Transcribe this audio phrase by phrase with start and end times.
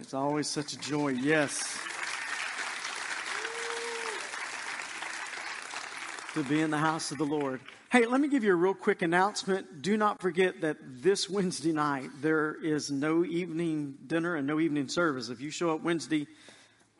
[0.00, 1.08] It's always such a joy.
[1.08, 1.78] Yes.
[6.34, 7.60] To be in the house of the Lord.
[7.90, 9.82] Hey, let me give you a real quick announcement.
[9.82, 14.88] Do not forget that this Wednesday night there is no evening dinner and no evening
[14.88, 15.30] service.
[15.30, 16.26] If you show up Wednesday,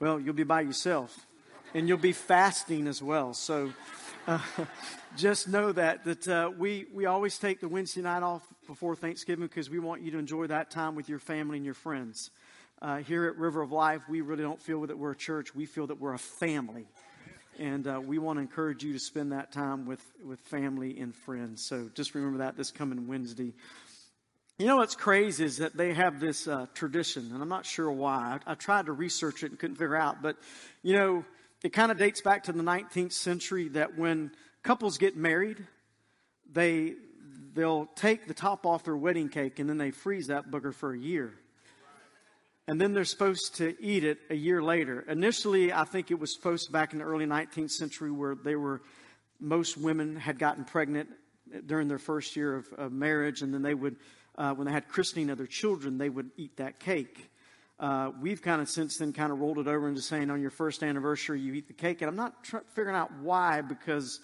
[0.01, 1.27] well, you'll be by yourself
[1.75, 3.33] and you'll be fasting as well.
[3.33, 3.73] So
[4.27, 4.41] uh,
[5.17, 9.47] just know that that uh, we we always take the Wednesday night off before Thanksgiving
[9.47, 12.31] because we want you to enjoy that time with your family and your friends.
[12.81, 15.53] Uh, here at River of Life, we really don't feel that we're a church.
[15.53, 16.87] We feel that we're a family.
[17.59, 21.13] And uh, we want to encourage you to spend that time with, with family and
[21.13, 21.65] friends.
[21.65, 23.53] So just remember that this coming Wednesday.
[24.59, 27.91] You know what's crazy is that they have this uh, tradition, and I'm not sure
[27.91, 28.39] why.
[28.47, 30.37] I, I, tried to research it and couldn't figure out, but
[30.85, 31.25] you know,
[31.65, 34.31] it kind of dates back to the 19th century that when
[34.63, 35.67] couples get married,
[36.53, 36.95] they
[37.55, 40.93] they'll take the top off their wedding cake and then they freeze that booger for
[40.93, 41.35] a year
[42.69, 45.01] and then they're supposed to eat it a year later.
[45.09, 48.83] Initially, I think it was supposed back in the early 19th century where they were,
[49.41, 51.09] most women had gotten pregnant
[51.65, 53.97] during their first year of, of marriage, and then they would,
[54.37, 57.31] uh, when they had christening of their children, they would eat that cake.
[57.81, 60.51] Uh, we've kind of since then kind of rolled it over into saying on your
[60.51, 64.21] first anniversary you eat the cake, and I'm not tr- figuring out why because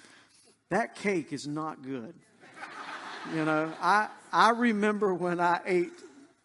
[0.68, 2.14] that cake is not good.
[3.34, 5.92] you know, I I remember when I ate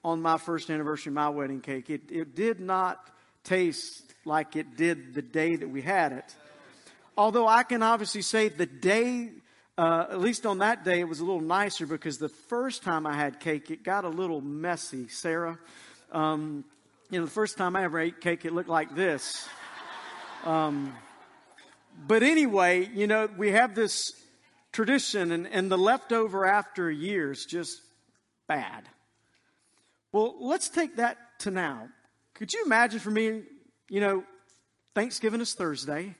[0.03, 1.89] on my first anniversary, my wedding cake.
[1.89, 2.99] It, it did not
[3.43, 6.35] taste like it did the day that we had it.
[7.17, 9.29] Although I can obviously say the day,
[9.77, 13.05] uh, at least on that day, it was a little nicer because the first time
[13.05, 15.07] I had cake, it got a little messy.
[15.09, 15.57] Sarah,
[16.11, 16.63] um,
[17.09, 19.47] you know, the first time I ever ate cake, it looked like this.
[20.45, 20.95] Um,
[22.07, 24.13] but anyway, you know, we have this
[24.71, 27.81] tradition, and, and the leftover after years just
[28.47, 28.87] bad.
[30.11, 31.87] Well, let's take that to now.
[32.33, 33.43] Could you imagine for me,
[33.89, 34.23] you know,
[34.95, 36.15] Thanksgiving is Thursday,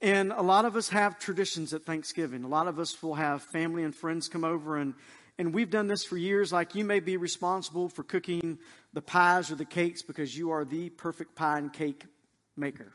[0.00, 2.42] and a lot of us have traditions at Thanksgiving.
[2.42, 4.94] A lot of us will have family and friends come over, and,
[5.38, 6.54] and we've done this for years.
[6.54, 8.58] Like you may be responsible for cooking
[8.94, 12.06] the pies or the cakes because you are the perfect pie and cake
[12.56, 12.94] maker.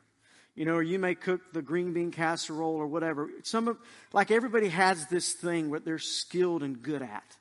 [0.56, 3.30] You know, or you may cook the green bean casserole or whatever.
[3.44, 3.78] Some of,
[4.14, 7.38] like everybody has this thing what they're skilled and good at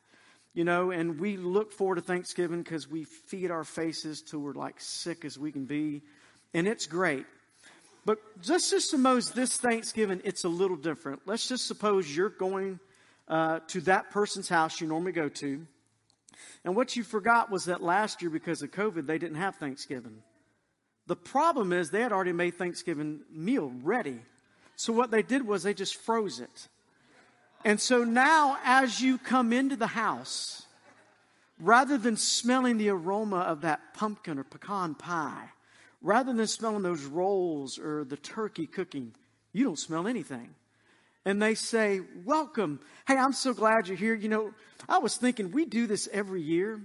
[0.56, 4.54] you know, and we look forward to Thanksgiving because we feed our faces till we're
[4.54, 6.00] like sick as we can be,
[6.54, 7.26] and it's great.
[8.06, 11.20] But just just suppose this Thanksgiving, it's a little different.
[11.26, 12.80] Let's just suppose you're going
[13.28, 15.66] uh, to that person's house you normally go to,
[16.64, 20.22] and what you forgot was that last year, because of COVID, they didn't have Thanksgiving.
[21.06, 24.20] The problem is they had already made Thanksgiving meal ready.
[24.76, 26.68] So what they did was they just froze it.
[27.64, 30.66] And so now, as you come into the house,
[31.58, 35.50] rather than smelling the aroma of that pumpkin or pecan pie,
[36.02, 39.12] rather than smelling those rolls or the turkey cooking,
[39.52, 40.54] you don't smell anything.
[41.24, 42.78] And they say, Welcome.
[43.08, 44.14] Hey, I'm so glad you're here.
[44.14, 44.54] You know,
[44.88, 46.80] I was thinking we do this every year,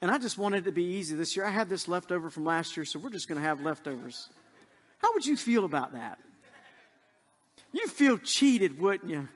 [0.00, 1.44] and I just wanted it to be easy this year.
[1.44, 4.30] I had this left over from last year, so we're just going to have leftovers.
[4.98, 6.18] How would you feel about that?
[7.72, 9.28] You feel cheated, wouldn't you?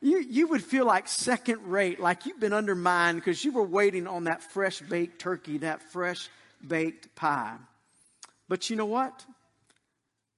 [0.00, 4.06] You, you would feel like second rate, like you've been undermined because you were waiting
[4.06, 6.28] on that fresh baked turkey, that fresh
[6.66, 7.56] baked pie.
[8.48, 9.24] But you know what?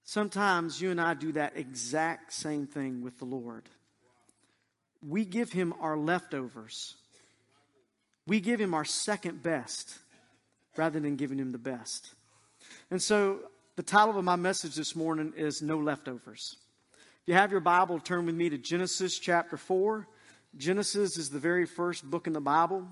[0.03, 3.69] Sometimes you and I do that exact same thing with the Lord.
[5.07, 6.95] We give him our leftovers.
[8.25, 9.97] We give him our second best
[10.75, 12.09] rather than giving him the best.
[12.91, 13.39] And so
[13.75, 16.57] the title of my message this morning is No Leftovers
[17.29, 20.07] you have your Bible, turn with me to Genesis chapter 4.
[20.57, 22.87] Genesis is the very first book in the Bible.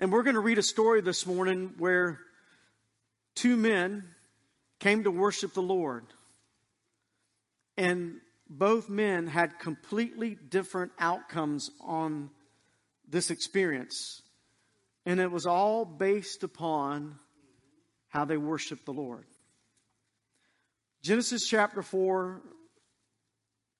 [0.00, 2.18] And we're going to read a story this morning where
[3.36, 4.02] two men
[4.80, 6.04] came to worship the Lord.
[7.76, 8.16] And
[8.50, 12.30] both men had completely different outcomes on
[13.08, 14.20] this experience.
[15.06, 17.20] And it was all based upon
[18.08, 19.26] how they worshiped the Lord.
[21.02, 22.42] Genesis chapter 4,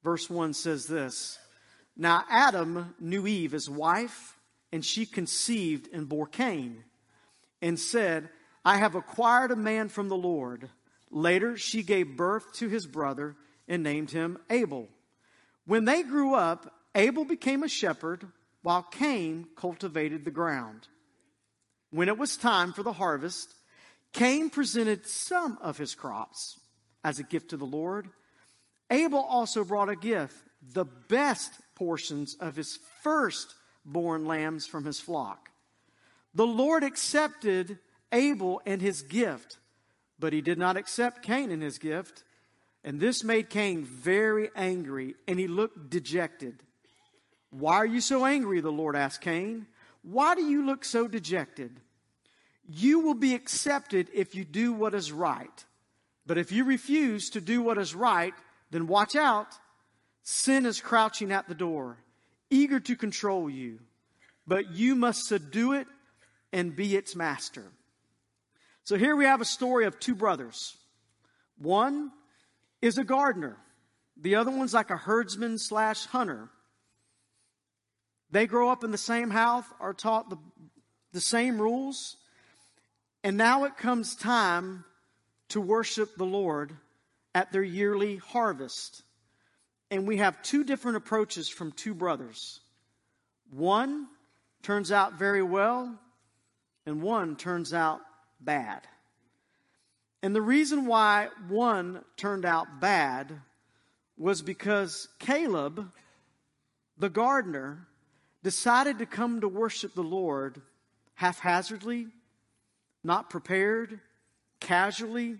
[0.08, 1.38] Verse 1 says this
[1.94, 4.38] Now Adam knew Eve, his wife,
[4.72, 6.82] and she conceived and bore Cain,
[7.60, 8.30] and said,
[8.64, 10.70] I have acquired a man from the Lord.
[11.10, 13.36] Later, she gave birth to his brother
[13.68, 14.88] and named him Abel.
[15.66, 18.26] When they grew up, Abel became a shepherd,
[18.62, 20.88] while Cain cultivated the ground.
[21.90, 23.54] When it was time for the harvest,
[24.14, 26.58] Cain presented some of his crops
[27.04, 28.08] as a gift to the Lord.
[28.90, 30.36] Abel also brought a gift,
[30.72, 35.50] the best portions of his firstborn lambs from his flock.
[36.34, 37.78] The Lord accepted
[38.12, 39.58] Abel and his gift,
[40.18, 42.24] but he did not accept Cain and his gift.
[42.84, 46.62] And this made Cain very angry, and he looked dejected.
[47.50, 48.60] Why are you so angry?
[48.60, 49.66] The Lord asked Cain.
[50.02, 51.80] Why do you look so dejected?
[52.68, 55.64] You will be accepted if you do what is right.
[56.26, 58.34] But if you refuse to do what is right,
[58.70, 59.48] then watch out.
[60.22, 61.98] Sin is crouching at the door,
[62.50, 63.80] eager to control you.
[64.46, 65.86] But you must subdue it
[66.52, 67.64] and be its master.
[68.84, 70.76] So here we have a story of two brothers.
[71.58, 72.10] One
[72.80, 73.56] is a gardener.
[74.20, 76.48] The other one's like a herdsman slash hunter.
[78.30, 80.38] They grow up in the same house, are taught the,
[81.12, 82.16] the same rules,
[83.24, 84.84] and now it comes time
[85.48, 86.76] to worship the Lord
[87.34, 89.02] at their yearly harvest.
[89.90, 92.60] And we have two different approaches from two brothers.
[93.50, 94.06] One
[94.62, 95.98] turns out very well,
[96.84, 98.00] and one turns out
[98.40, 98.86] bad.
[100.22, 103.40] And the reason why one turned out bad
[104.16, 105.90] was because Caleb,
[106.98, 107.86] the gardener,
[108.42, 110.60] decided to come to worship the Lord
[111.14, 112.08] haphazardly,
[113.04, 114.00] not prepared,
[114.60, 115.38] casually,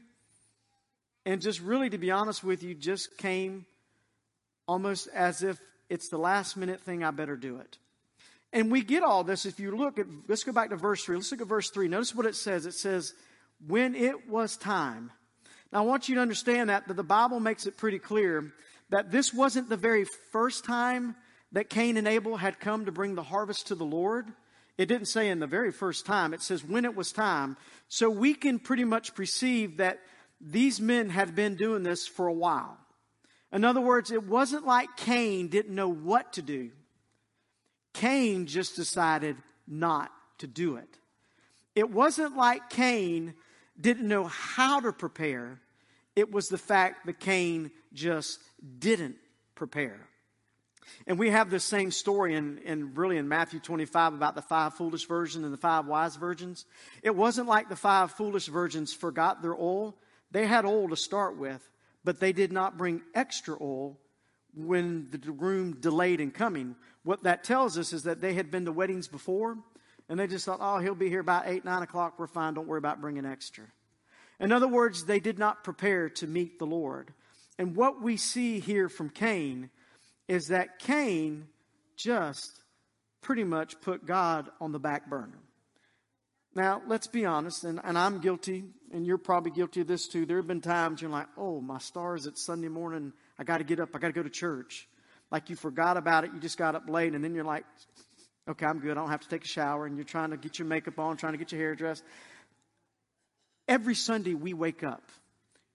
[1.28, 3.66] and just really, to be honest with you, just came
[4.66, 5.60] almost as if
[5.90, 7.76] it's the last minute thing, I better do it.
[8.50, 11.16] And we get all this if you look at, let's go back to verse 3.
[11.16, 11.86] Let's look at verse 3.
[11.86, 12.64] Notice what it says.
[12.64, 13.12] It says,
[13.66, 15.10] when it was time.
[15.70, 18.50] Now, I want you to understand that, that the Bible makes it pretty clear
[18.88, 21.14] that this wasn't the very first time
[21.52, 24.32] that Cain and Abel had come to bring the harvest to the Lord.
[24.78, 27.58] It didn't say in the very first time, it says when it was time.
[27.88, 29.98] So we can pretty much perceive that
[30.40, 32.78] these men had been doing this for a while.
[33.52, 36.70] In other words, it wasn't like Cain didn't know what to do.
[37.94, 39.36] Cain just decided
[39.66, 40.98] not to do it.
[41.74, 43.34] It wasn't like Cain
[43.80, 45.60] didn't know how to prepare.
[46.14, 48.40] It was the fact that Cain just
[48.78, 49.16] didn't
[49.54, 50.08] prepare.
[51.06, 54.74] And we have the same story in, in really in Matthew 25 about the five
[54.74, 56.64] foolish virgins and the five wise virgins.
[57.02, 59.96] It wasn't like the five foolish virgins forgot their oil.
[60.30, 61.66] They had oil to start with,
[62.04, 63.98] but they did not bring extra oil
[64.54, 66.76] when the groom delayed in coming.
[67.02, 69.56] What that tells us is that they had been to weddings before,
[70.08, 72.18] and they just thought, oh, he'll be here by 8, 9 o'clock.
[72.18, 72.54] We're fine.
[72.54, 73.64] Don't worry about bringing extra.
[74.40, 77.12] In other words, they did not prepare to meet the Lord.
[77.58, 79.70] And what we see here from Cain
[80.28, 81.48] is that Cain
[81.96, 82.62] just
[83.20, 85.38] pretty much put God on the back burner.
[86.58, 90.26] Now, let's be honest, and, and I'm guilty, and you're probably guilty of this too.
[90.26, 93.12] There have been times you're like, oh, my stars, it's Sunday morning.
[93.38, 93.90] I got to get up.
[93.94, 94.88] I got to go to church.
[95.30, 96.32] Like you forgot about it.
[96.34, 97.64] You just got up late, and then you're like,
[98.48, 98.90] okay, I'm good.
[98.90, 99.86] I don't have to take a shower.
[99.86, 102.02] And you're trying to get your makeup on, trying to get your hair dressed.
[103.68, 105.04] Every Sunday we wake up.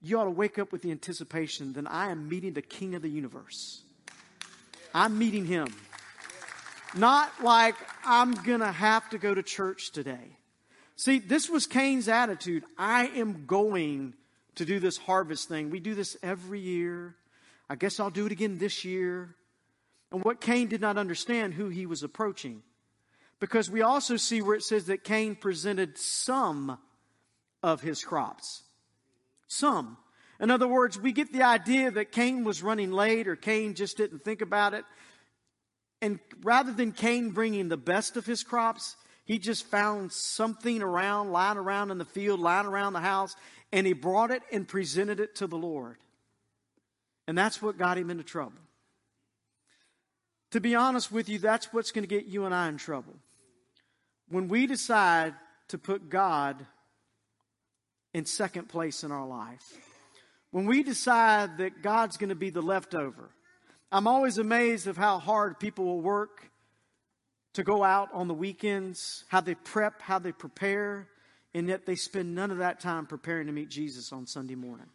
[0.02, 3.00] You ought to wake up with the anticipation that I am meeting the King of
[3.00, 3.82] the universe.
[4.94, 5.68] I'm meeting him.
[6.94, 10.36] Not like I'm going to have to go to church today.
[10.96, 12.64] See, this was Cain's attitude.
[12.78, 14.14] I am going
[14.54, 15.70] to do this harvest thing.
[15.70, 17.16] We do this every year.
[17.68, 19.34] I guess I'll do it again this year.
[20.12, 22.62] And what Cain did not understand who he was approaching.
[23.40, 26.78] Because we also see where it says that Cain presented some
[27.62, 28.62] of his crops.
[29.48, 29.96] Some.
[30.40, 33.96] In other words, we get the idea that Cain was running late or Cain just
[33.96, 34.84] didn't think about it.
[36.00, 41.32] And rather than Cain bringing the best of his crops, he just found something around,
[41.32, 43.34] lying around in the field, lying around the house,
[43.72, 45.96] and he brought it and presented it to the Lord.
[47.26, 48.60] And that's what got him into trouble.
[50.50, 53.14] To be honest with you, that's what's going to get you and I in trouble.
[54.28, 55.34] When we decide
[55.68, 56.64] to put God
[58.12, 59.62] in second place in our life
[60.54, 63.28] when we decide that God's going to be the leftover.
[63.90, 66.48] I'm always amazed of how hard people will work
[67.54, 71.08] to go out on the weekends, how they prep, how they prepare,
[71.54, 74.86] and yet they spend none of that time preparing to meet Jesus on Sunday morning.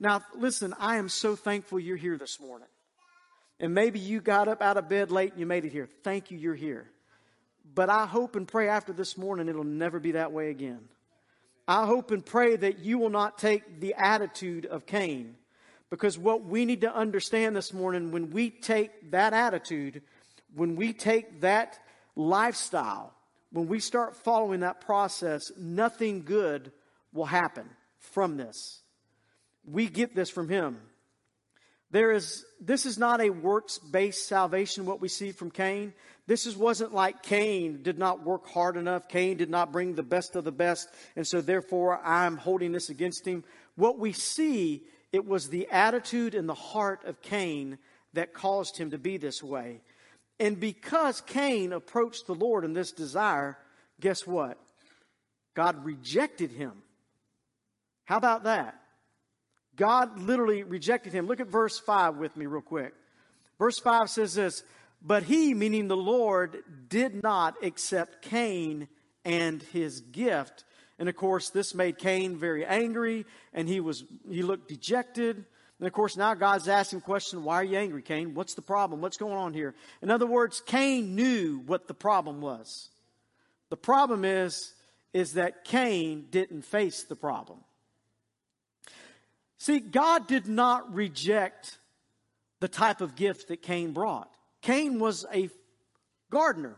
[0.00, 2.68] Now, listen, I am so thankful you're here this morning.
[3.60, 5.88] And maybe you got up out of bed late and you made it here.
[6.04, 6.88] Thank you, you're here.
[7.74, 10.80] But I hope and pray after this morning it'll never be that way again.
[11.66, 15.34] I hope and pray that you will not take the attitude of Cain.
[15.90, 20.02] Because what we need to understand this morning, when we take that attitude,
[20.54, 21.78] when we take that
[22.16, 23.12] lifestyle,
[23.52, 26.72] when we start following that process, nothing good
[27.12, 28.80] will happen from this.
[29.64, 30.78] We get this from him.
[31.90, 35.94] There is, this is not a works based salvation, what we see from Cain.
[36.26, 39.08] This is, wasn't like Cain did not work hard enough.
[39.08, 40.90] Cain did not bring the best of the best.
[41.16, 43.42] And so therefore I'm holding this against him.
[43.76, 47.78] What we see, it was the attitude and the heart of Cain
[48.12, 49.80] that caused him to be this way.
[50.40, 53.58] And because Cain approached the Lord in this desire,
[54.00, 54.58] guess what?
[55.54, 56.72] God rejected him.
[58.04, 58.80] How about that?
[59.74, 61.26] God literally rejected him.
[61.26, 62.94] Look at verse 5 with me, real quick.
[63.58, 64.62] Verse 5 says this
[65.02, 68.88] But he, meaning the Lord, did not accept Cain
[69.24, 70.64] and his gift.
[70.98, 75.44] And of course, this made Cain very angry, and he was he looked dejected.
[75.78, 78.34] And of course, now God's asking the question, why are you angry, Cain?
[78.34, 79.00] What's the problem?
[79.00, 79.74] What's going on here?
[80.02, 82.88] In other words, Cain knew what the problem was.
[83.70, 84.74] The problem is,
[85.12, 87.60] is that Cain didn't face the problem.
[89.58, 91.78] See, God did not reject
[92.60, 94.30] the type of gift that Cain brought.
[94.62, 95.48] Cain was a
[96.30, 96.76] gardener.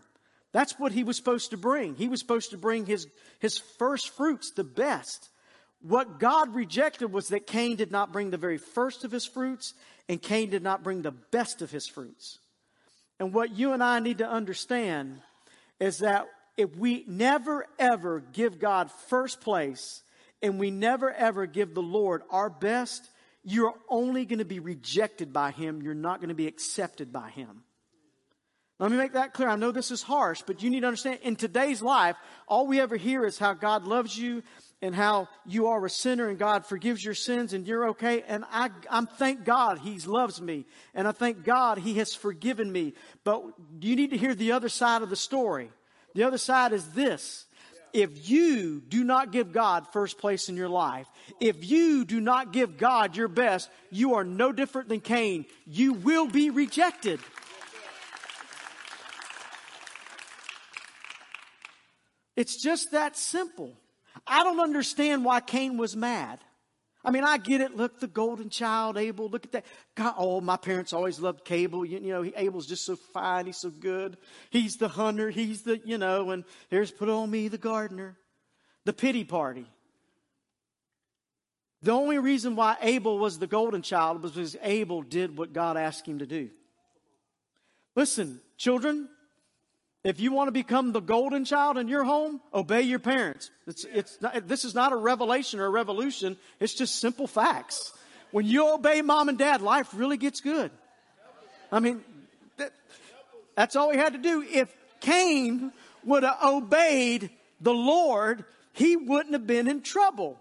[0.52, 1.94] That's what he was supposed to bring.
[1.94, 3.06] He was supposed to bring his,
[3.38, 5.29] his first fruits, the best.
[5.82, 9.74] What God rejected was that Cain did not bring the very first of his fruits,
[10.08, 12.38] and Cain did not bring the best of his fruits.
[13.18, 15.20] And what you and I need to understand
[15.78, 20.02] is that if we never ever give God first place
[20.42, 23.08] and we never ever give the Lord our best,
[23.42, 25.82] you're only going to be rejected by Him.
[25.82, 27.62] You're not going to be accepted by Him.
[28.78, 29.48] Let me make that clear.
[29.48, 32.16] I know this is harsh, but you need to understand in today's life,
[32.48, 34.42] all we ever hear is how God loves you
[34.82, 38.22] and how you are a sinner and God forgives your sins and you're okay.
[38.22, 40.64] And I, I'm thank God He loves me.
[40.94, 42.94] And I thank God He has forgiven me.
[43.24, 43.42] But
[43.80, 45.70] you need to hear the other side of the story.
[46.14, 47.46] The other side is this
[47.92, 51.08] if you do not give God first place in your life,
[51.40, 55.44] if you do not give God your best, you are no different than Cain.
[55.66, 57.20] You will be rejected.
[62.36, 63.76] It's just that simple.
[64.26, 66.40] I don't understand why Cain was mad.
[67.02, 67.76] I mean, I get it.
[67.76, 69.28] Look, the golden child, Abel.
[69.28, 69.64] Look at that.
[69.94, 71.84] God, oh, my parents always loved Abel.
[71.84, 73.46] You, you know, he, Abel's just so fine.
[73.46, 74.18] He's so good.
[74.50, 75.30] He's the hunter.
[75.30, 78.18] He's the, you know, and here's put on me, the gardener.
[78.84, 79.66] The pity party.
[81.82, 85.78] The only reason why Abel was the golden child was because Abel did what God
[85.78, 86.50] asked him to do.
[87.96, 89.08] Listen, children,
[90.02, 93.50] if you want to become the golden child in your home, obey your parents.
[93.66, 96.36] It's, it's not, this is not a revelation or a revolution.
[96.58, 97.92] It's just simple facts.
[98.30, 100.70] When you obey mom and dad, life really gets good.
[101.70, 102.02] I mean,
[102.56, 102.72] that,
[103.54, 104.42] that's all he had to do.
[104.42, 105.72] If Cain
[106.04, 107.30] would have obeyed
[107.60, 110.38] the Lord, he wouldn't have been in trouble.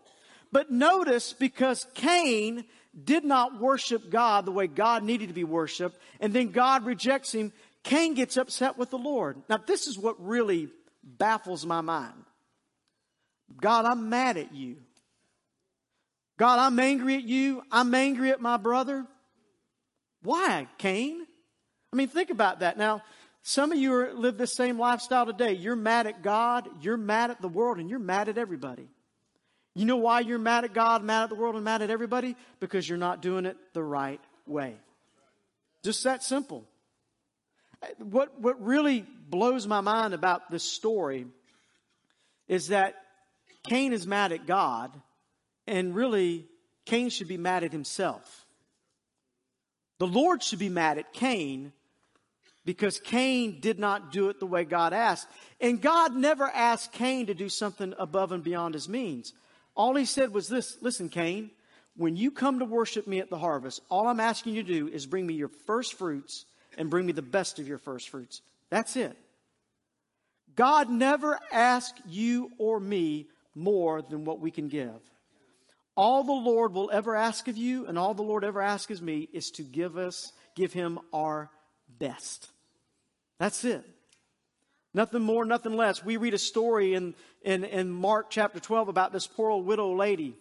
[0.52, 2.64] But notice, because Cain
[3.04, 7.34] did not worship God the way God needed to be worshiped, and then God rejects
[7.34, 7.52] him,
[7.84, 9.42] Cain gets upset with the Lord.
[9.50, 10.70] Now, this is what really
[11.04, 12.26] baffles my mind.
[13.60, 14.78] God, I'm mad at you.
[16.38, 17.64] God, I'm angry at you.
[17.72, 19.06] I'm angry at my brother.
[20.22, 21.26] Why, Cain?
[21.92, 22.78] I mean, think about that.
[22.78, 23.02] Now,
[23.42, 25.54] some of you are, live this same lifestyle today.
[25.54, 28.88] You're mad at God, you're mad at the world, and you're mad at everybody.
[29.76, 32.36] You know why you're mad at God, mad at the world, and mad at everybody?
[32.60, 34.76] Because you're not doing it the right way.
[35.84, 36.66] Just that simple.
[37.98, 41.28] What, what really blows my mind about this story
[42.48, 42.96] is that
[43.64, 44.92] Cain is mad at God,
[45.68, 46.48] and really,
[46.86, 48.46] Cain should be mad at himself.
[50.00, 51.74] The Lord should be mad at Cain
[52.66, 55.28] because Cain did not do it the way God asked.
[55.60, 59.34] And God never asked Cain to do something above and beyond his means.
[59.76, 61.52] All he said was this Listen, Cain,
[61.96, 64.88] when you come to worship me at the harvest, all I'm asking you to do
[64.88, 66.46] is bring me your first fruits
[66.80, 68.42] and bring me the best of your first fruits.
[68.72, 69.16] That's it.
[70.56, 75.00] God never asks you or me more than what we can give.
[75.96, 79.02] All the Lord will ever ask of you and all the Lord ever asks of
[79.02, 81.50] me is to give us, give him our
[82.00, 82.48] best.
[83.38, 83.84] That's it.
[84.94, 86.04] Nothing more, nothing less.
[86.04, 89.94] We read a story in, in, in Mark chapter 12 about this poor old widow
[89.96, 90.36] lady.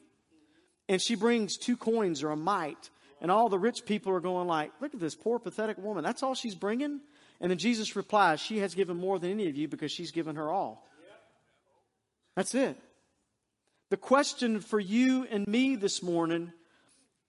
[0.88, 2.90] And she brings two coins or a mite.
[3.20, 6.04] And all the rich people are going like, look at this poor, pathetic woman.
[6.04, 7.00] That's all she's bringing?
[7.40, 10.36] And then Jesus replies, she has given more than any of you because she's given
[10.36, 10.86] her all.
[12.36, 12.76] That's it.
[13.90, 16.52] The question for you and me this morning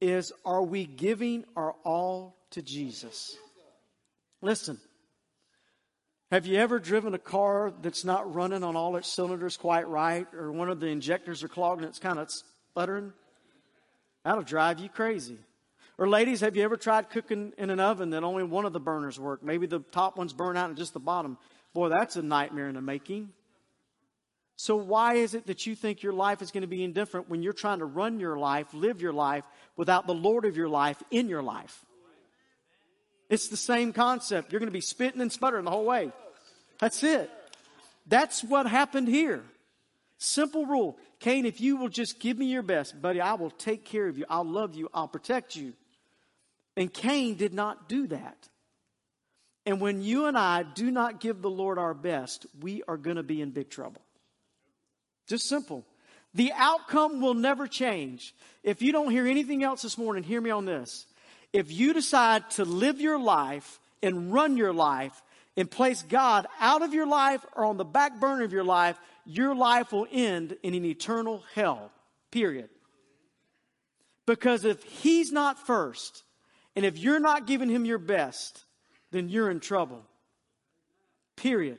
[0.02, 3.36] is, are we giving our all to Jesus?
[4.42, 4.80] Listen.
[6.32, 10.28] Have you ever driven a car that's not running on all its cylinders quite right,
[10.36, 13.14] or one of the injectors are clogged and it's kind of sputtering?
[14.24, 15.40] That'll drive you crazy.
[16.00, 18.80] Or, ladies, have you ever tried cooking in an oven that only one of the
[18.80, 19.44] burners work?
[19.44, 21.38] Maybe the top one's burned out and just the bottom.
[21.74, 23.34] Boy, that's a nightmare in the making.
[24.56, 27.44] So, why is it that you think your life is going to be indifferent when
[27.44, 29.44] you're trying to run your life, live your life,
[29.76, 31.84] without the Lord of your life in your life?
[33.28, 34.54] It's the same concept.
[34.54, 36.14] You're going to be spitting and sputtering the whole way.
[36.80, 37.30] That's it.
[38.08, 39.44] That's what happened here.
[40.18, 40.98] Simple rule.
[41.20, 44.18] Cain, if you will just give me your best, buddy, I will take care of
[44.18, 44.24] you.
[44.30, 44.90] I'll love you.
[44.94, 45.74] I'll protect you.
[46.80, 48.48] And Cain did not do that.
[49.66, 53.18] And when you and I do not give the Lord our best, we are going
[53.18, 54.02] to be in big trouble.
[55.28, 55.86] Just simple.
[56.34, 58.34] The outcome will never change.
[58.64, 61.06] If you don't hear anything else this morning, hear me on this.
[61.52, 65.22] If you decide to live your life and run your life
[65.58, 68.98] and place God out of your life or on the back burner of your life,
[69.26, 71.92] your life will end in an eternal hell.
[72.32, 72.70] Period.
[74.26, 76.24] Because if He's not first,
[76.80, 78.64] and if you're not giving him your best,
[79.12, 80.02] then you're in trouble.
[81.36, 81.78] Period.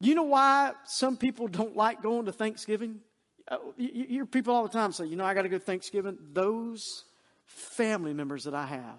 [0.00, 2.98] You know why some people don't like going to Thanksgiving?
[3.46, 5.64] Uh, you hear people all the time say, you know, I got to go to
[5.64, 6.18] Thanksgiving.
[6.32, 7.04] Those
[7.44, 8.98] family members that I have,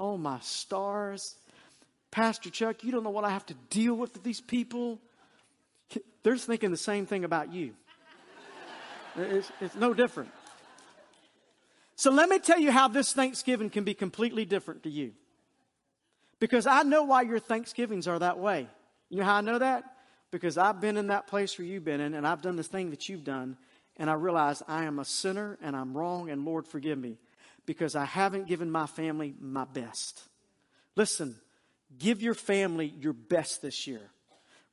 [0.00, 1.36] oh my stars.
[2.10, 4.98] Pastor Chuck, you don't know what I have to deal with with these people.
[6.24, 7.74] They're thinking the same thing about you.
[9.14, 10.32] It's, it's no different.
[12.00, 15.12] So let me tell you how this Thanksgiving can be completely different to you.
[16.38, 18.68] Because I know why your Thanksgivings are that way.
[19.10, 19.84] You know how I know that?
[20.30, 22.88] Because I've been in that place where you've been in, and I've done this thing
[22.88, 23.58] that you've done,
[23.98, 27.18] and I realize I am a sinner and I'm wrong, and Lord, forgive me.
[27.66, 30.22] Because I haven't given my family my best.
[30.96, 31.36] Listen,
[31.98, 34.00] give your family your best this year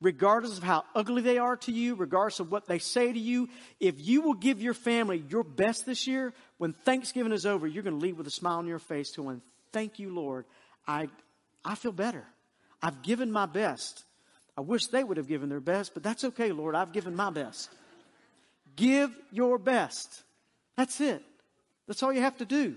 [0.01, 3.50] regardless of how ugly they are to you, regardless of what they say to you,
[3.80, 7.84] if you will give your family your best this year, when Thanksgiving is over, you're
[7.84, 10.46] going to leave with a smile on your face to one, thank you, Lord.
[10.88, 11.10] I,
[11.66, 12.24] I feel better.
[12.82, 14.04] I've given my best.
[14.58, 16.75] I wish they would have given their best, but that's okay, Lord.
[16.75, 17.70] I've given my best.
[18.75, 20.24] Give your best.
[20.75, 21.24] That's it.
[21.88, 22.75] That's all you have to do.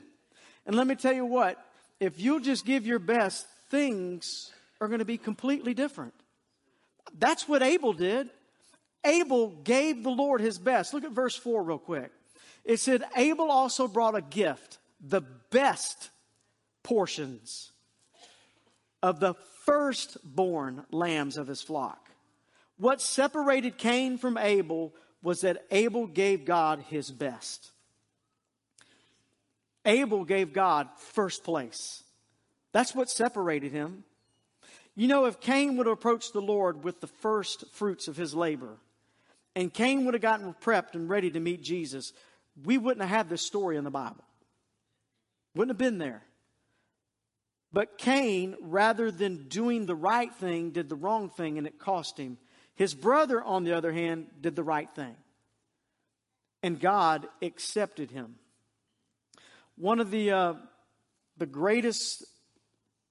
[0.66, 1.59] And let me tell you what,
[1.98, 6.14] if you'll just give your best, things are going to be completely different.
[7.18, 8.30] That's what Abel did.
[9.04, 10.92] Abel gave the Lord his best.
[10.92, 12.12] Look at verse 4 real quick.
[12.64, 16.10] It said, Abel also brought a gift, the best
[16.82, 17.72] portions
[19.02, 22.10] of the firstborn lambs of his flock.
[22.76, 27.70] What separated Cain from Abel was that Abel gave God his best.
[29.84, 32.02] Abel gave God first place.
[32.72, 34.04] That's what separated him.
[34.96, 38.35] You know, if Cain would have approached the Lord with the first fruits of his
[38.35, 38.76] labor,
[39.55, 42.12] and Cain would have gotten prepped and ready to meet Jesus,
[42.64, 44.24] we wouldn't have had this story in the Bible.
[45.55, 46.22] Wouldn't have been there.
[47.72, 52.18] But Cain, rather than doing the right thing, did the wrong thing and it cost
[52.18, 52.38] him.
[52.74, 55.14] His brother, on the other hand, did the right thing.
[56.62, 58.37] And God accepted him.
[59.76, 60.55] One of the, uh,
[61.38, 62.24] the greatest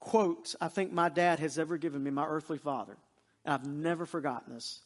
[0.00, 2.96] quotes I think my dad has ever given me, my earthly father.
[3.44, 4.80] And I've never forgotten this.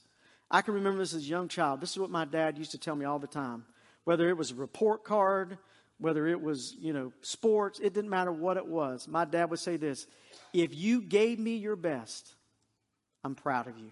[0.51, 1.81] I can remember this as a young child.
[1.81, 3.65] This is what my dad used to tell me all the time.
[4.05, 5.57] Whether it was a report card,
[5.99, 9.09] whether it was, you know, sports, it didn't matter what it was.
[9.09, 10.07] My dad would say this
[10.53, 12.29] If you gave me your best,
[13.23, 13.91] I'm proud of you.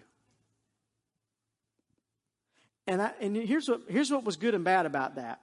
[2.85, 5.39] And, I, and here's, what, here's what was good and bad about that.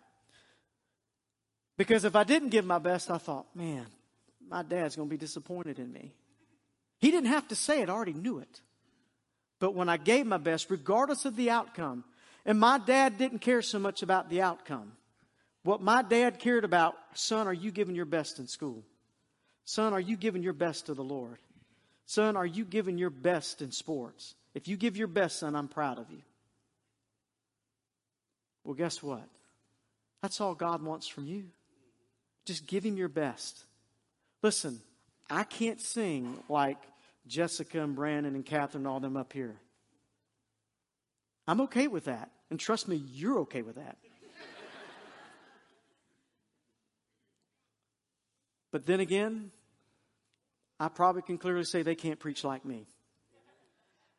[1.79, 3.87] Because if I didn't give my best, I thought, man,
[4.51, 6.13] my dad's going to be disappointed in me.
[6.99, 8.61] He didn't have to say it, I already knew it.
[9.59, 12.05] But when I gave my best, regardless of the outcome,
[12.45, 14.93] and my dad didn't care so much about the outcome.
[15.63, 18.83] What my dad cared about, son, are you giving your best in school?
[19.65, 21.39] Son, are you giving your best to the Lord?
[22.07, 24.35] Son, are you giving your best in sports?
[24.55, 26.23] If you give your best, son, I'm proud of you.
[28.65, 29.29] Well, guess what?
[30.23, 31.45] That's all God wants from you.
[32.47, 33.65] Just give him your best.
[34.43, 34.81] Listen,
[35.29, 36.79] I can't sing like
[37.27, 39.57] Jessica and Brandon and Catherine and all them up here.
[41.47, 42.31] I'm okay with that.
[42.51, 43.97] And trust me, you're okay with that.
[48.73, 49.51] but then again,
[50.79, 52.87] I probably can clearly say they can't preach like me.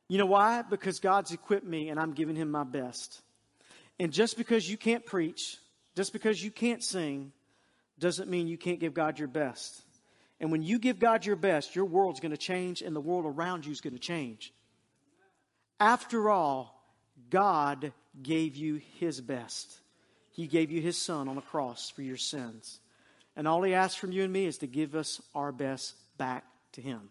[0.08, 0.62] You know why?
[0.62, 3.22] Because God's equipped me and I'm giving Him my best.
[4.00, 5.58] And just because you can't preach,
[5.96, 7.32] just because you can't sing,
[7.98, 9.82] doesn't mean you can't give God your best.
[10.42, 13.26] And when you give God your best, your world's going to change and the world
[13.26, 14.52] around you is going to change.
[15.80, 16.84] After all,
[17.30, 19.72] God gave you his best.
[20.32, 22.82] He gave you his son on the cross for your sins.
[23.36, 26.46] And all He asks from you and me is to give us our best back
[26.74, 27.10] to Him.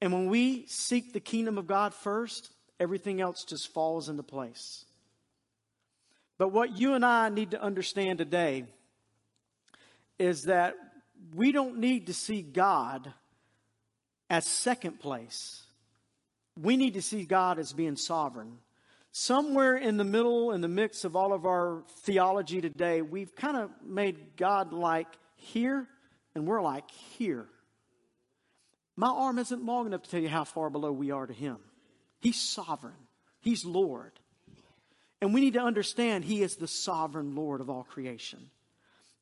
[0.00, 4.84] And when we seek the kingdom of God first, everything else just falls into place.
[6.38, 8.64] But what you and I need to understand today
[10.18, 10.74] is that
[11.34, 13.12] we don't need to see God
[14.28, 15.62] as second place.
[16.60, 18.58] We need to see God as being sovereign.
[19.12, 23.56] Somewhere in the middle, in the mix of all of our theology today, we've kind
[23.56, 25.88] of made God like here,
[26.34, 27.46] and we're like here.
[28.96, 31.56] My arm isn't long enough to tell you how far below we are to Him.
[32.20, 32.92] He's sovereign,
[33.40, 34.12] He's Lord.
[35.22, 38.50] And we need to understand He is the sovereign Lord of all creation.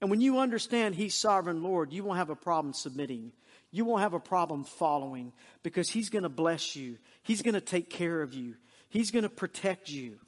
[0.00, 3.32] And when you understand He's sovereign Lord, you won't have a problem submitting.
[3.70, 5.32] You won't have a problem following
[5.62, 6.98] because He's going to bless you.
[7.22, 8.54] He's going to take care of you.
[8.88, 10.18] He's going to protect you.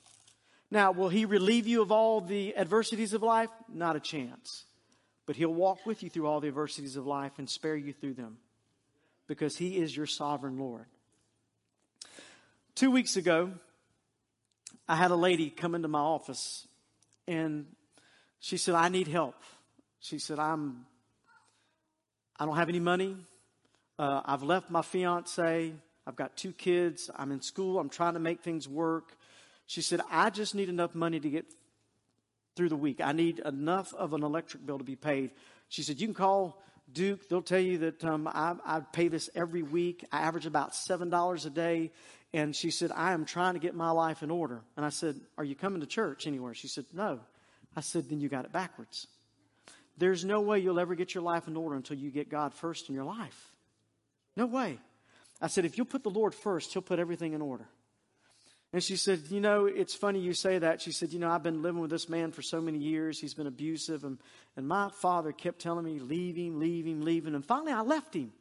[0.71, 3.51] Now, will He relieve you of all the adversities of life?
[3.73, 4.65] Not a chance.
[5.27, 8.15] But He'll walk with you through all the adversities of life and spare you through
[8.15, 8.39] them
[9.27, 10.87] because He is your sovereign Lord.
[12.75, 13.53] Two weeks ago,
[14.89, 16.67] I had a lady come into my office
[17.29, 17.67] and
[18.41, 19.37] she said, I need help.
[20.01, 20.87] She said, I'm,
[22.39, 23.17] I don't have any money.
[23.99, 25.73] Uh, I've left my fiance.
[26.07, 27.11] I've got two kids.
[27.15, 27.79] I'm in school.
[27.79, 29.13] I'm trying to make things work.
[29.67, 31.45] She said, I just need enough money to get
[32.57, 33.01] through the week.
[33.03, 35.31] I need enough of an electric bill to be paid.
[35.69, 37.29] She said, You can call Duke.
[37.29, 40.05] They'll tell you that um, I, I pay this every week.
[40.11, 41.93] I average about $7 a day.
[42.33, 44.63] And she said, I am trying to get my life in order.
[44.77, 46.55] And I said, Are you coming to church anywhere?
[46.55, 47.21] She said, No.
[47.77, 49.07] I said, Then you got it backwards.
[50.01, 52.89] There's no way you'll ever get your life in order until you get God first
[52.89, 53.53] in your life.
[54.35, 54.79] No way.
[55.43, 57.67] I said, If you'll put the Lord first, He'll put everything in order.
[58.73, 60.81] And she said, You know, it's funny you say that.
[60.81, 63.21] She said, You know, I've been living with this man for so many years.
[63.21, 64.03] He's been abusive.
[64.05, 64.17] And,
[64.57, 67.35] and my father kept telling me, Leave him, leave him, leave him.
[67.35, 68.33] And finally, I left him.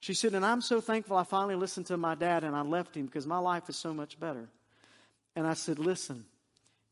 [0.00, 2.96] She said, And I'm so thankful I finally listened to my dad and I left
[2.96, 4.48] him because my life is so much better.
[5.36, 6.24] And I said, Listen,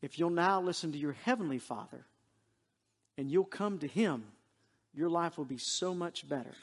[0.03, 2.05] if you'll now listen to your heavenly father
[3.17, 4.23] and you'll come to him,
[4.93, 6.53] your life will be so much better.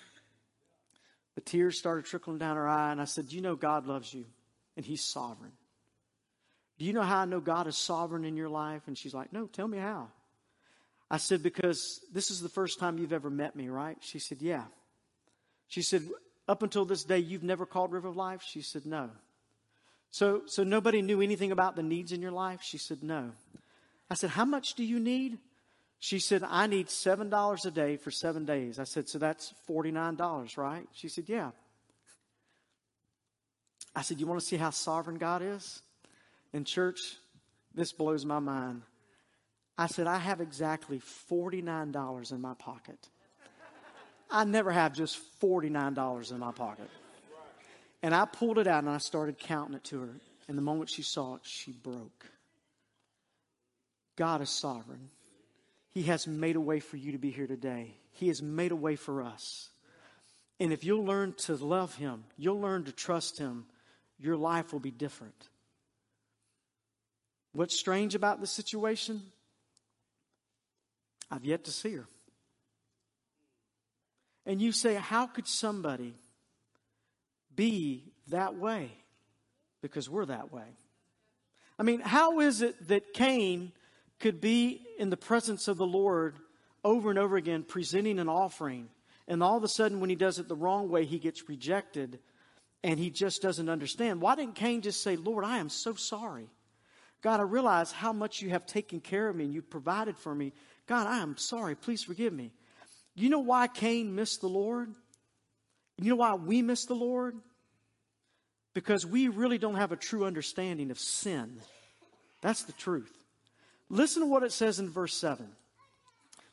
[1.35, 4.25] The tears started trickling down her eye, and I said, You know, God loves you,
[4.77, 5.53] and He's sovereign.
[6.79, 8.83] Do you know how I know God is sovereign in your life?
[8.87, 10.09] And she's like, No, tell me how.
[11.11, 13.97] I said, Because this is the first time you've ever met me, right?
[14.01, 14.65] She said, Yeah.
[15.69, 16.03] She said,
[16.47, 18.43] Up until this day, you've never called River of Life?
[18.43, 19.11] She said, No.
[20.11, 22.61] So, so nobody knew anything about the needs in your life?
[22.63, 23.33] She said, No.
[24.09, 25.39] I said, How much do you need?
[26.05, 28.79] She said, I need $7 a day for seven days.
[28.79, 30.87] I said, So that's $49, right?
[30.93, 31.53] She said, Yeah.
[33.97, 35.81] I said, You want to see how sovereign God is?
[36.53, 37.17] In church,
[37.75, 38.83] this blows my mind.
[39.79, 42.99] I said, I have exactly $49 in my pocket.
[44.31, 46.91] I never have just $49 in my pocket.
[48.03, 50.15] And I pulled it out and I started counting it to her.
[50.49, 52.27] And the moment she saw it, she broke.
[54.17, 55.09] God is sovereign.
[55.95, 57.97] He has made a way for you to be here today.
[58.11, 59.71] He has made a way for us.
[60.59, 63.67] And if you'll learn to love Him, you'll learn to trust Him,
[64.19, 65.49] your life will be different.
[67.53, 69.23] What's strange about the situation?
[71.31, 72.07] I've yet to see her.
[74.47, 76.15] And you say, How could somebody
[77.55, 78.91] be that way?
[79.81, 80.67] Because we're that way.
[81.79, 83.73] I mean, how is it that Cain
[84.21, 86.37] could be in the presence of the Lord
[86.83, 88.89] over and over again, presenting an offering,
[89.27, 92.19] and all of a sudden, when he does it the wrong way, he gets rejected
[92.83, 94.21] and he just doesn't understand?
[94.21, 96.51] Why didn't Cain just say, Lord, I am so sorry?
[97.23, 100.35] God, I realize how much you have taken care of me and you've provided for
[100.35, 100.53] me.
[100.87, 101.75] God, I am sorry.
[101.75, 102.53] Please forgive me.
[103.15, 104.93] You know why Cain missed the Lord?
[105.97, 107.37] You know why we miss the Lord?
[108.75, 111.61] Because we really don't have a true understanding of sin.
[112.43, 113.24] That's the truth.
[113.89, 115.47] Listen to what it says in verse 7.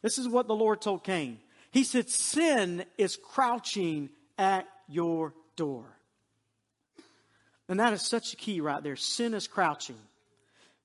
[0.02, 1.40] This is what the Lord told Cain.
[1.72, 5.86] He said, Sin is crouching at your door.
[7.70, 8.96] And that is such a key right there.
[8.96, 9.96] Sin is crouching.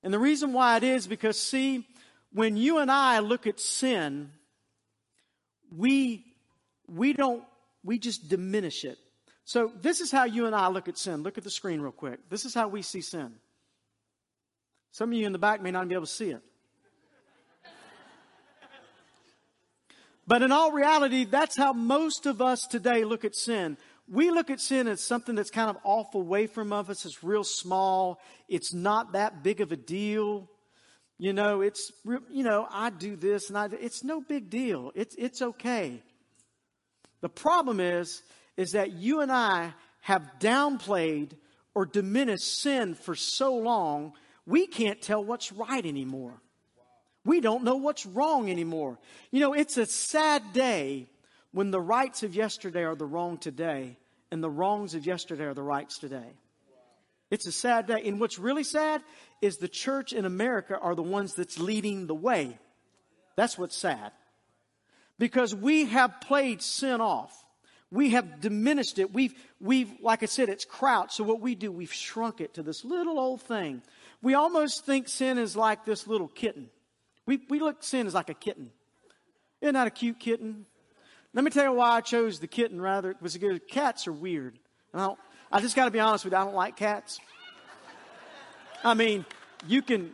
[0.03, 1.85] And the reason why it is because, see,
[2.31, 4.31] when you and I look at sin,
[5.75, 6.23] we,
[6.87, 7.43] we don't,
[7.83, 8.97] we just diminish it.
[9.43, 11.23] So this is how you and I look at sin.
[11.23, 12.19] Look at the screen real quick.
[12.29, 13.33] This is how we see sin.
[14.97, 16.41] Some of you in the back may not be able to see it.
[20.25, 23.77] But in all reality, that's how most of us today look at sin.
[24.09, 27.05] We look at sin as something that's kind of off away from us.
[27.05, 28.19] It's real small.
[28.49, 30.49] It's not that big of a deal.
[31.19, 31.91] You know, it's,
[32.31, 34.91] you know, I do this and I, it's no big deal.
[34.95, 36.01] It's, it's okay.
[37.21, 38.23] The problem is,
[38.57, 41.33] is that you and I have downplayed
[41.75, 44.13] or diminished sin for so long,
[44.47, 46.41] we can't tell what's right anymore.
[47.25, 48.97] We don't know what's wrong anymore.
[49.29, 51.07] You know, it's a sad day
[51.51, 53.97] when the rights of yesterday are the wrong today
[54.31, 56.33] and the wrongs of yesterday are the rights today.
[57.29, 58.01] It's a sad day.
[58.05, 59.01] And what's really sad
[59.41, 62.57] is the church in America are the ones that's leading the way.
[63.35, 64.13] That's what's sad.
[65.19, 67.33] Because we have played sin off.
[67.91, 69.13] We have diminished it.
[69.13, 71.13] We've, we've, like I said, it's crouched.
[71.13, 73.81] So what we do, we've shrunk it to this little old thing.
[74.21, 76.69] We almost think sin is like this little kitten.
[77.25, 78.71] We, we look sin as like a kitten.
[79.61, 80.65] Isn't that a cute kitten?
[81.33, 83.15] Let me tell you why I chose the kitten rather.
[83.21, 83.67] Was good?
[83.67, 84.57] Cats are weird.
[84.93, 85.13] And I,
[85.51, 86.39] I just got to be honest with you.
[86.39, 87.19] I don't like cats.
[88.83, 89.25] I mean,
[89.67, 90.13] you can.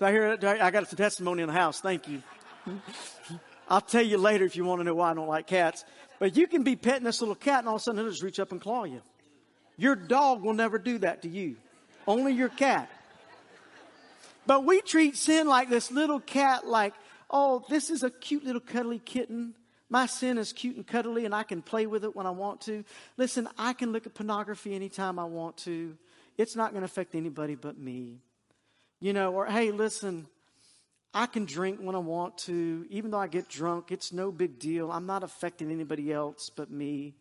[0.00, 0.38] I hear.
[0.42, 1.80] I got some testimony in the house.
[1.80, 2.22] Thank you.
[3.68, 5.84] I'll tell you later if you want to know why I don't like cats.
[6.18, 8.22] But you can be petting this little cat, and all of a sudden it'll just
[8.22, 9.02] reach up and claw you.
[9.76, 11.56] Your dog will never do that to you.
[12.06, 12.90] Only your cat.
[14.46, 16.94] But we treat sin like this little cat, like,
[17.30, 19.54] oh, this is a cute little cuddly kitten.
[19.88, 22.62] My sin is cute and cuddly and I can play with it when I want
[22.62, 22.84] to.
[23.16, 25.96] Listen, I can look at pornography anytime I want to.
[26.38, 28.18] It's not going to affect anybody but me.
[29.00, 30.26] You know, or hey, listen,
[31.12, 32.86] I can drink when I want to.
[32.88, 34.90] Even though I get drunk, it's no big deal.
[34.90, 37.14] I'm not affecting anybody else but me.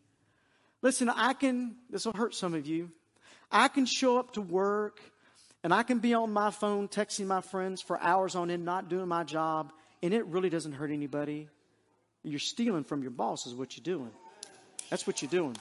[0.82, 2.90] Listen, I can, this will hurt some of you.
[3.52, 5.02] I can show up to work
[5.64, 8.90] and I can be on my phone texting my friends for hours on end, not
[8.90, 9.72] doing my job,
[10.02, 11.48] and it really doesn't hurt anybody.
[12.24, 14.12] You're stealing from your boss, is what you're doing.
[14.90, 15.56] That's what you're doing.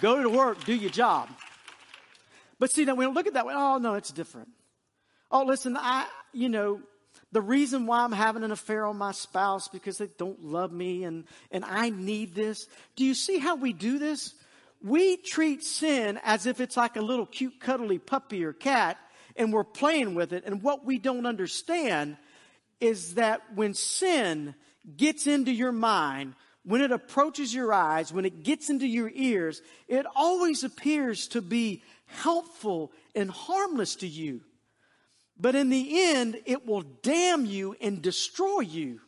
[0.00, 1.28] Go to work, do your job.
[2.58, 3.54] But see, now we don't look at that way.
[3.56, 4.48] Oh, no, it's different.
[5.30, 6.80] Oh, listen, I, you know,
[7.32, 11.04] the reason why I'm having an affair on my spouse because they don't love me
[11.04, 12.66] and, and I need this.
[12.94, 14.34] Do you see how we do this?
[14.82, 18.98] We treat sin as if it's like a little cute, cuddly puppy or cat,
[19.36, 20.44] and we're playing with it.
[20.44, 22.16] And what we don't understand
[22.80, 24.54] is that when sin
[24.96, 29.62] gets into your mind, when it approaches your eyes, when it gets into your ears,
[29.88, 34.40] it always appears to be helpful and harmless to you.
[35.38, 39.00] But in the end, it will damn you and destroy you.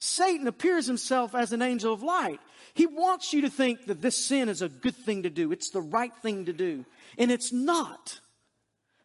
[0.00, 2.40] Satan appears himself as an angel of light.
[2.74, 5.52] He wants you to think that this sin is a good thing to do.
[5.52, 6.84] It's the right thing to do.
[7.16, 8.20] And it's not.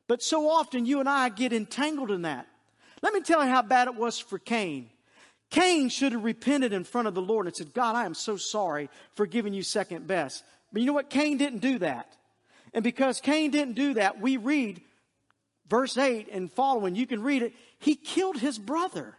[0.08, 2.48] But so often you and I get entangled in that.
[3.04, 4.90] Let me tell you how bad it was for Cain.
[5.52, 8.38] Cain should have repented in front of the Lord and said, God, I am so
[8.38, 10.44] sorry for giving you second best.
[10.74, 11.10] But you know what?
[11.10, 12.12] Cain didn't do that.
[12.74, 14.82] And because Cain didn't do that, we read
[15.68, 19.16] verse 8 and following, you can read it, he killed his brother.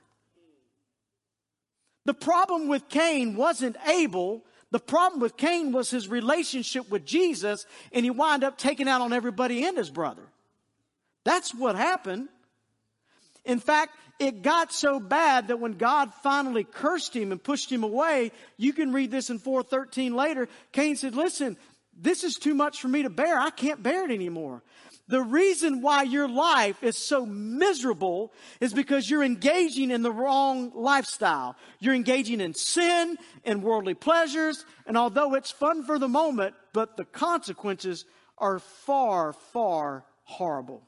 [2.04, 4.44] The problem with Cain wasn't Abel.
[4.70, 9.00] The problem with Cain was his relationship with Jesus, and he wound up taking out
[9.00, 10.22] on everybody and his brother.
[11.24, 12.28] That's what happened.
[13.44, 17.84] In fact, it got so bad that when God finally cursed him and pushed him
[17.84, 20.48] away, you can read this in 413 later.
[20.72, 21.56] Cain said, listen,
[21.98, 23.38] this is too much for me to bear.
[23.38, 24.62] I can't bear it anymore.
[25.10, 30.70] The reason why your life is so miserable is because you're engaging in the wrong
[30.72, 31.56] lifestyle.
[31.80, 34.64] You're engaging in sin and worldly pleasures.
[34.86, 38.04] And although it's fun for the moment, but the consequences
[38.38, 40.82] are far, far horrible.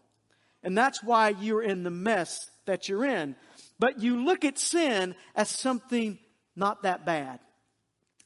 [0.62, 3.34] And that's why you're in the mess that you're in.
[3.80, 6.20] But you look at sin as something
[6.54, 7.40] not that bad.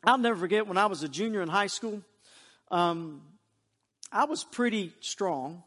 [0.05, 2.03] I'll never forget when I was a junior in high school,
[2.71, 3.23] um,
[4.13, 5.63] I was pretty strong.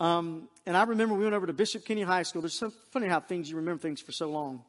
[0.00, 2.42] Um, and I remember we went over to Bishop Kenny High School.
[2.42, 4.62] There's so funny how things, you remember things for so long.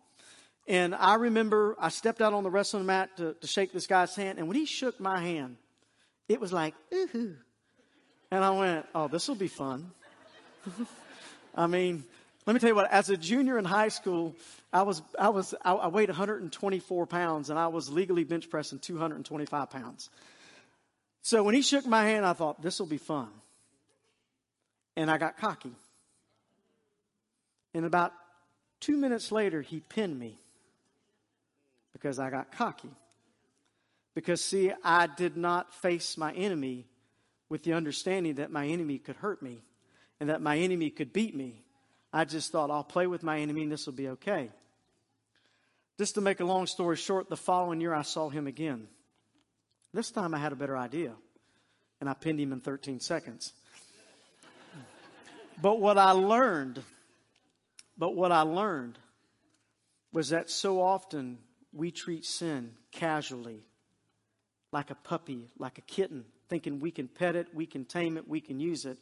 [0.67, 4.15] And I remember I stepped out on the wrestling mat to, to shake this guy's
[4.15, 4.39] hand.
[4.39, 5.57] And when he shook my hand,
[6.27, 7.35] it was like, ooh.
[8.31, 9.91] And I went, oh, this will be fun.
[11.55, 12.03] I mean,
[12.45, 14.35] let me tell you what, as a junior in high school,
[14.71, 18.79] I was, I was, I, I weighed 124 pounds and I was legally bench pressing
[18.79, 20.09] 225 pounds.
[21.21, 23.29] So when he shook my hand, I thought, this will be fun.
[24.99, 25.71] And I got cocky.
[27.73, 28.11] And about
[28.81, 30.37] two minutes later, he pinned me
[31.93, 32.89] because I got cocky.
[34.13, 36.85] Because, see, I did not face my enemy
[37.47, 39.63] with the understanding that my enemy could hurt me
[40.19, 41.63] and that my enemy could beat me.
[42.11, 44.49] I just thought, I'll play with my enemy and this will be okay.
[45.97, 48.89] Just to make a long story short, the following year I saw him again.
[49.93, 51.13] This time I had a better idea,
[52.01, 53.53] and I pinned him in 13 seconds.
[55.61, 56.81] But what I learned,
[57.97, 58.97] but what I learned
[60.11, 61.39] was that so often
[61.73, 63.63] we treat sin casually,
[64.71, 68.27] like a puppy, like a kitten, thinking we can pet it, we can tame it,
[68.27, 68.97] we can use it.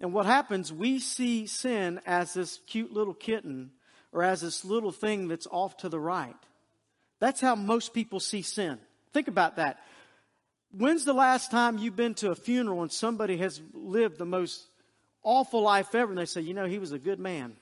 [0.00, 3.70] And what happens, we see sin as this cute little kitten
[4.12, 6.36] or as this little thing that's off to the right.
[7.18, 8.78] That's how most people see sin.
[9.12, 9.78] Think about that.
[10.70, 14.66] When's the last time you've been to a funeral and somebody has lived the most
[15.26, 17.56] awful life ever and they say, you know, he was a good man?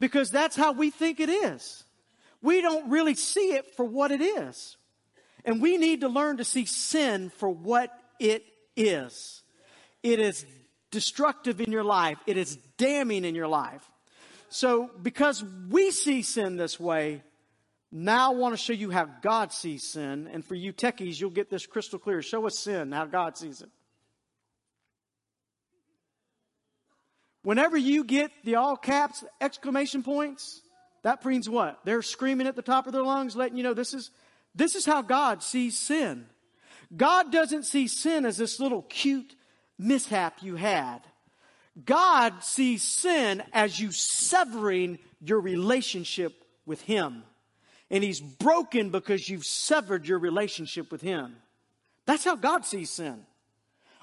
[0.00, 1.84] Because that's how we think it is.
[2.42, 4.76] We don't really see it for what it is.
[5.44, 8.44] And we need to learn to see sin for what it
[8.76, 9.42] is.
[10.02, 10.44] It is
[10.90, 12.18] destructive in your life.
[12.26, 13.88] It is damning in your life.
[14.50, 17.22] So because we see sin this way,
[17.90, 20.28] now I want to show you how God sees sin.
[20.32, 22.22] And for you techies, you'll get this crystal clear.
[22.22, 23.70] Show us sin, how God sees it.
[27.48, 30.60] Whenever you get the all caps exclamation points,
[31.00, 31.80] that means what?
[31.82, 34.10] They're screaming at the top of their lungs, letting you know this is,
[34.54, 36.26] this is how God sees sin.
[36.94, 39.34] God doesn't see sin as this little cute
[39.78, 40.98] mishap you had.
[41.86, 47.22] God sees sin as you severing your relationship with Him.
[47.90, 51.36] And He's broken because you've severed your relationship with Him.
[52.04, 53.24] That's how God sees sin.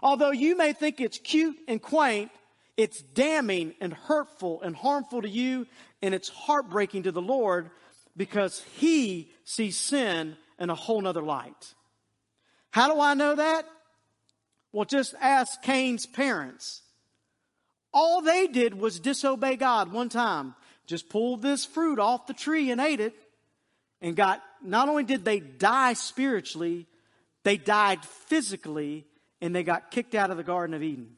[0.02, 2.32] Although you may think it's cute and quaint,
[2.78, 5.68] it's damning and hurtful and harmful to you,
[6.02, 7.70] and it's heartbreaking to the Lord
[8.18, 11.74] because He sees sin in a whole nother light.
[12.72, 13.66] How do I know that?
[14.72, 16.82] Well, just ask Cain's parents.
[17.94, 20.54] All they did was disobey God one time.
[20.86, 23.16] Just pulled this fruit off the tree and ate it
[24.02, 26.88] and got, not only did they die spiritually,
[27.44, 29.06] they died physically
[29.40, 31.16] and they got kicked out of the Garden of Eden.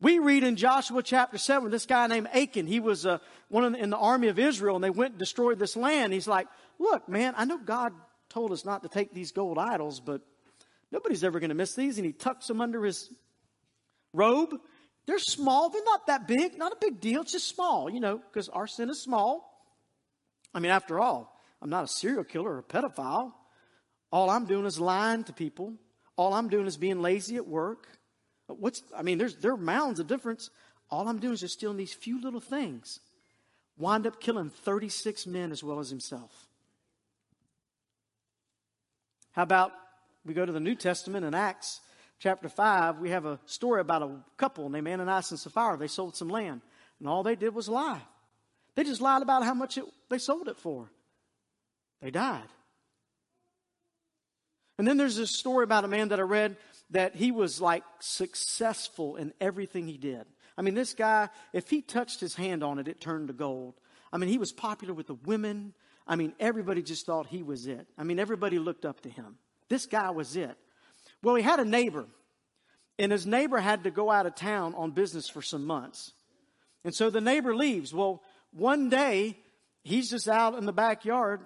[0.00, 3.72] We read in Joshua chapter 7, this guy named Achan, he was uh, one in
[3.72, 6.12] the, in the army of Israel and they went and destroyed this land.
[6.12, 7.92] He's like, look, man, I know God
[8.30, 10.22] told us not to take these gold idols, but
[10.90, 11.98] nobody's ever going to miss these.
[11.98, 13.10] And he tucks them under his
[14.14, 14.54] robe
[15.10, 15.70] they're small.
[15.70, 16.56] They're not that big.
[16.56, 17.22] Not a big deal.
[17.22, 19.44] It's just small, you know, because our sin is small.
[20.54, 23.32] I mean, after all, I'm not a serial killer or a pedophile.
[24.12, 25.74] All I'm doing is lying to people.
[26.16, 27.88] All I'm doing is being lazy at work.
[28.58, 30.50] What's, I mean, there's, there are mounds of difference.
[30.90, 33.00] All I'm doing is just stealing these few little things.
[33.78, 36.46] Wind up killing 36 men as well as himself.
[39.32, 39.72] How about
[40.24, 41.80] we go to the New Testament in Acts
[42.20, 45.76] chapter 5, we have a story about a couple named Ananias and Sapphira.
[45.76, 46.60] They sold some land,
[47.00, 48.02] and all they did was lie.
[48.76, 50.88] They just lied about how much it, they sold it for.
[52.00, 52.48] They died.
[54.78, 56.56] And then there's this story about a man that I read
[56.90, 60.24] that he was like successful in everything he did.
[60.56, 63.74] I mean, this guy, if he touched his hand on it, it turned to gold.
[64.12, 65.72] I mean, he was popular with the women.
[66.06, 67.86] I mean, everybody just thought he was it.
[67.96, 69.36] I mean, everybody looked up to him.
[69.68, 70.56] This guy was it.
[71.22, 72.06] Well, he had a neighbor,
[72.98, 76.12] and his neighbor had to go out of town on business for some months.
[76.84, 77.94] And so the neighbor leaves.
[77.94, 78.22] Well,
[78.52, 79.36] one day,
[79.84, 81.40] he's just out in the backyard,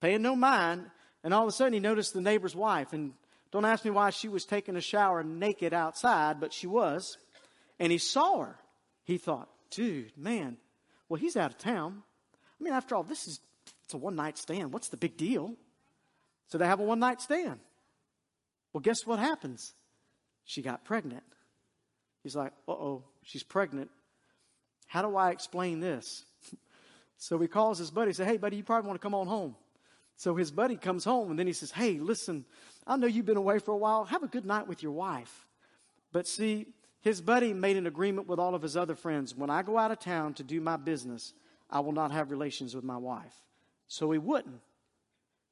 [0.00, 0.86] paying no mind,
[1.22, 2.92] and all of a sudden he noticed the neighbor's wife.
[2.92, 3.12] And
[3.56, 7.16] don't ask me why she was taking a shower naked outside, but she was.
[7.78, 8.56] And he saw her.
[9.04, 10.58] He thought, dude, man,
[11.08, 12.02] well, he's out of town.
[12.60, 13.40] I mean, after all, this is
[13.84, 14.74] it's a one night stand.
[14.74, 15.54] What's the big deal?
[16.48, 17.60] So they have a one night stand.
[18.74, 19.72] Well, guess what happens?
[20.44, 21.24] She got pregnant.
[22.22, 23.90] He's like, uh oh, she's pregnant.
[24.86, 26.24] How do I explain this?
[27.16, 29.56] so he calls his buddy, says, Hey, buddy, you probably want to come on home.
[30.16, 32.44] So his buddy comes home and then he says, Hey, listen,
[32.86, 34.04] I know you've been away for a while.
[34.04, 35.46] Have a good night with your wife.
[36.12, 36.66] But see,
[37.00, 39.34] his buddy made an agreement with all of his other friends.
[39.34, 41.32] When I go out of town to do my business,
[41.68, 43.34] I will not have relations with my wife.
[43.88, 44.60] So he wouldn't.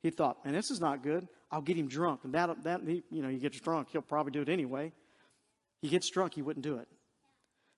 [0.02, 1.26] He thought, man, this is not good.
[1.50, 2.20] I'll get him drunk.
[2.24, 3.88] And that, that he, you know, he gets drunk.
[3.90, 4.92] He'll probably do it anyway.
[5.80, 6.34] He gets drunk.
[6.34, 6.88] He wouldn't do it.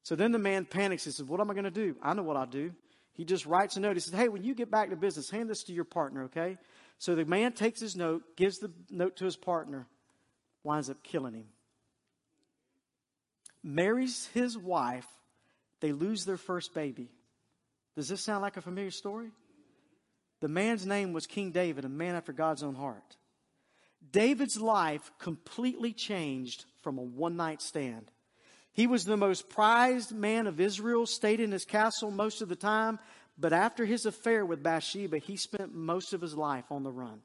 [0.02, 1.04] So then the man panics.
[1.04, 1.96] He says, what am I going to do?
[2.02, 2.72] I know what I'll do.
[3.12, 3.96] He just writes a note.
[3.96, 6.58] He says, hey, when you get back to business, hand this to your partner, okay?
[6.98, 9.86] So the man takes his note, gives the note to his partner,
[10.62, 11.46] winds up killing him.
[13.62, 15.06] Marries his wife.
[15.80, 17.10] They lose their first baby.
[17.96, 19.30] Does this sound like a familiar story?
[20.40, 23.16] The man's name was King David, a man after God's own heart.
[24.12, 28.10] David's life completely changed from a one night stand.
[28.72, 32.56] He was the most prized man of Israel, stayed in his castle most of the
[32.56, 32.98] time,
[33.38, 37.20] but after his affair with Bathsheba, he spent most of his life on the run.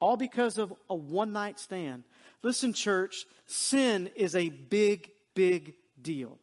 [0.00, 2.04] All because of a one night stand.
[2.42, 6.38] Listen, church, sin is a big, big deal.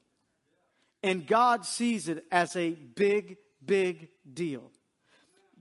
[1.02, 4.72] And God sees it as a big, big deal.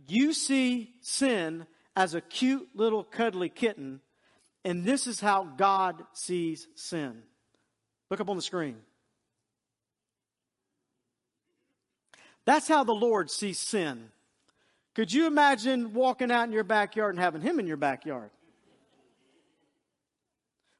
[0.08, 4.00] You see sin as a cute little cuddly kitten,
[4.64, 7.22] and this is how God sees sin.
[8.10, 8.76] Look up on the screen.
[12.46, 14.08] That's how the Lord sees sin.
[14.94, 18.30] Could you imagine walking out in your backyard and having him in your backyard?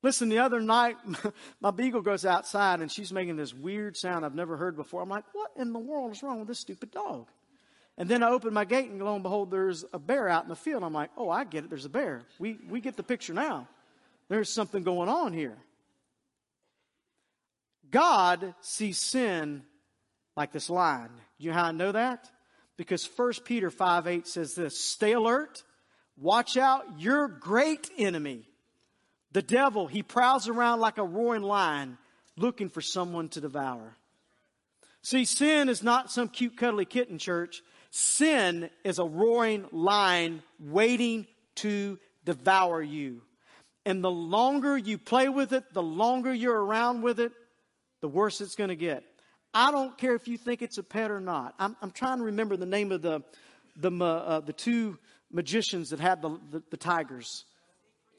[0.03, 0.97] Listen, the other night,
[1.61, 5.03] my beagle goes outside and she's making this weird sound I've never heard before.
[5.03, 7.29] I'm like, what in the world is wrong with this stupid dog?
[7.99, 10.49] And then I open my gate and lo and behold, there's a bear out in
[10.49, 10.85] the field.
[10.85, 11.71] I'm like, oh, I get it.
[11.71, 12.23] There's a bear.
[12.39, 13.69] We, we get the picture now.
[14.29, 15.57] There's something going on here.
[17.91, 19.63] God sees sin
[20.37, 20.71] like this
[21.39, 21.45] lion.
[21.45, 22.31] You know how I know that?
[22.77, 25.63] Because 1 Peter 5 8 says this Stay alert,
[26.17, 28.49] watch out, your great enemy,
[29.33, 31.99] the devil, he prowls around like a roaring lion
[32.37, 33.97] looking for someone to devour.
[35.03, 37.63] See, sin is not some cute, cuddly kitten, church.
[37.91, 41.27] Sin is a roaring lion waiting
[41.57, 43.23] to devour you.
[43.87, 47.31] And the longer you play with it, the longer you're around with it,
[48.01, 49.05] the worse it's going to get.
[49.59, 51.55] I don't care if you think it's a pet or not.
[51.59, 53.23] I'm, I'm trying to remember the name of the,
[53.75, 54.99] the, uh, the two
[55.33, 57.47] magicians that had the, the, the tigers.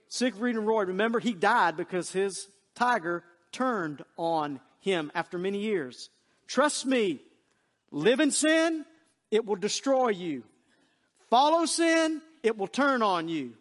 [0.08, 0.86] Siegfried and Roy.
[0.86, 6.10] Remember, he died because his tiger turned on him after many years.
[6.48, 7.20] Trust me,
[7.92, 8.84] live in sin,
[9.30, 10.42] it will destroy you.
[11.30, 13.54] Follow sin, it will turn on you.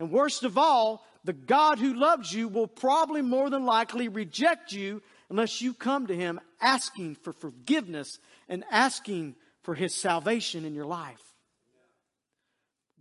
[0.00, 4.72] And worst of all, the God who loves you will probably more than likely reject
[4.72, 5.00] you
[5.34, 10.84] unless you come to Him asking for forgiveness and asking for His salvation in your
[10.86, 11.20] life.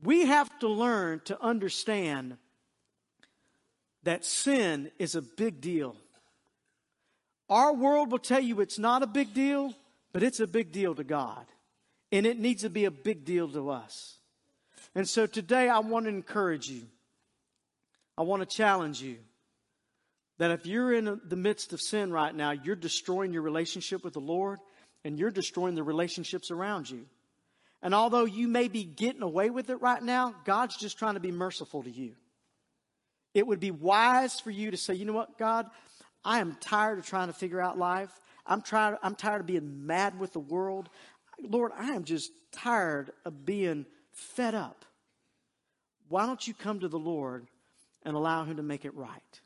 [0.01, 2.37] We have to learn to understand
[4.01, 5.95] that sin is a big deal.
[7.51, 9.71] Our world will tell you it's not a big deal,
[10.11, 11.45] but it's a big deal to God.
[12.11, 14.17] And it needs to be a big deal to us.
[14.95, 16.87] And so today I want to encourage you.
[18.17, 19.17] I want to challenge you
[20.43, 24.11] that if you're in the midst of sin right now, you're destroying your relationship with
[24.11, 24.59] the Lord
[25.05, 27.05] and you're destroying the relationships around you.
[27.81, 31.21] And although you may be getting away with it right now, God's just trying to
[31.21, 32.15] be merciful to you.
[33.33, 35.65] It would be wise for you to say, you know what, God,
[36.25, 38.11] I am tired of trying to figure out life.
[38.45, 40.89] I'm, tired, I'm tired of being mad with the world.
[41.41, 44.83] Lord, I am just tired of being fed up.
[46.09, 47.47] Why don't you come to the Lord
[48.03, 49.39] and allow Him to make it right?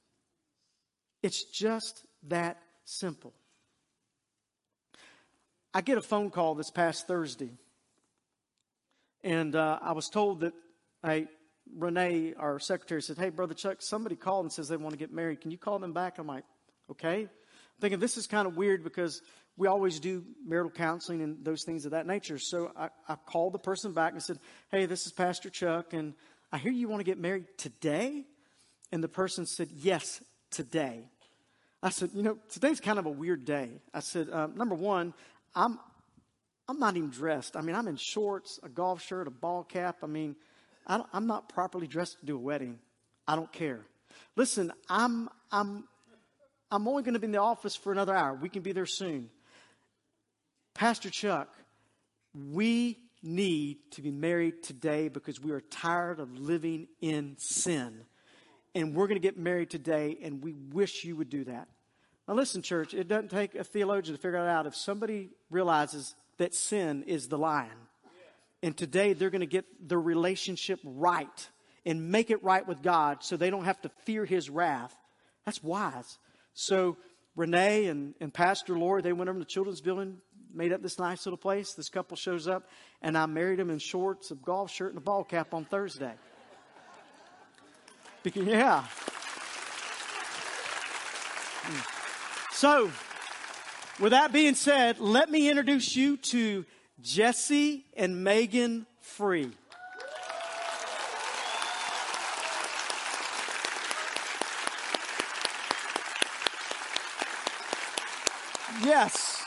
[1.27, 3.33] It's just that simple.
[5.73, 7.51] I get a phone call this past Thursday,
[9.25, 10.53] and uh, I was told that
[11.03, 11.27] hey,
[11.75, 15.11] Renee, our secretary, said, Hey, Brother Chuck, somebody called and says they want to get
[15.11, 15.41] married.
[15.41, 16.17] Can you call them back?
[16.17, 16.45] I'm like,
[16.89, 17.29] Okay I'm
[17.81, 19.21] thinking this is kind of weird because
[19.57, 22.39] we always do marital counseling and those things of that nature.
[22.39, 24.39] So I, I called the person back and said,
[24.71, 26.13] Hey, this is Pastor Chuck, and
[26.53, 28.23] I hear you want to get married today?
[28.93, 30.21] And the person said, Yes,
[30.51, 31.03] today.
[31.81, 33.69] I said, You know, today's kind of a weird day.
[33.93, 35.13] I said, uh, Number one,
[35.55, 35.79] I'm,
[36.67, 37.55] I'm not even dressed.
[37.55, 39.97] I mean, I'm in shorts, a golf shirt, a ball cap.
[40.03, 40.35] I mean,
[40.85, 42.79] I am not properly dressed to do a wedding.
[43.27, 43.81] I don't care.
[44.35, 45.83] Listen, I'm, I'm
[46.71, 48.33] I'm only going to be in the office for another hour.
[48.35, 49.29] We can be there soon.
[50.73, 51.55] Pastor Chuck,
[52.33, 58.01] we need to be married today because we are tired of living in sin.
[58.77, 61.67] And we're going to get married today, and we wish you would do that.
[62.27, 64.67] Now, listen, church, it doesn't take a theologian to figure it out.
[64.67, 67.71] If somebody realizes that sin is the lion,
[68.61, 71.49] and today they're going to get their relationship right
[71.87, 74.95] and make it right with God so they don't have to fear his wrath,
[75.43, 76.19] that's wise.
[76.53, 76.97] So
[77.35, 80.17] Renee and, and Pastor Lori, they went over to the children's building,
[80.53, 81.73] made up this nice little place.
[81.73, 82.69] This couple shows up,
[83.01, 86.13] and I married them in shorts, a golf shirt, and a ball cap on Thursday.
[88.35, 88.83] Yeah.
[91.63, 92.53] Hmm.
[92.53, 92.91] So,
[93.99, 96.65] with that being said, let me introduce you to
[97.01, 99.51] Jesse and Megan Free.
[108.83, 109.43] Yes.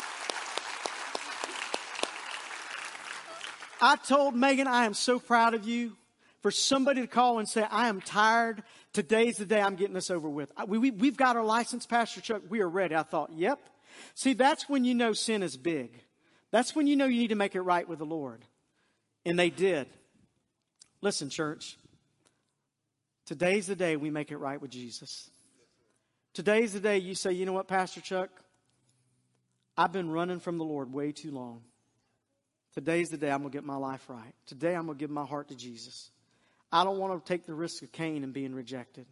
[3.82, 5.96] I told Megan, I am so proud of you
[6.40, 8.62] for somebody to call and say, I am tired.
[8.92, 10.50] Today's the day I'm getting this over with.
[10.66, 12.42] We, we, we've got our license, Pastor Chuck.
[12.48, 12.94] We are ready.
[12.94, 13.58] I thought, yep.
[14.14, 16.02] See, that's when you know sin is big.
[16.50, 18.44] That's when you know you need to make it right with the Lord.
[19.24, 19.88] And they did.
[21.02, 21.76] Listen, church.
[23.26, 25.30] Today's the day we make it right with Jesus.
[26.32, 28.30] Today's the day you say, you know what, Pastor Chuck?
[29.76, 31.62] I've been running from the Lord way too long.
[32.74, 34.34] Today's the day I'm going to get my life right.
[34.46, 36.10] Today I'm going to give my heart to Jesus.
[36.72, 39.06] I don't want to take the risk of Cain and being rejected.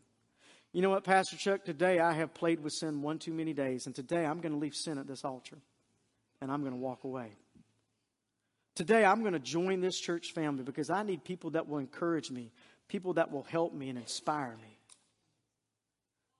[0.72, 1.64] You know what, Pastor Chuck?
[1.64, 4.58] Today I have played with sin one too many days, and today I'm going to
[4.58, 5.58] leave sin at this altar
[6.40, 7.32] and I'm going to walk away.
[8.74, 12.30] Today I'm going to join this church family because I need people that will encourage
[12.30, 12.52] me,
[12.86, 14.78] people that will help me and inspire me.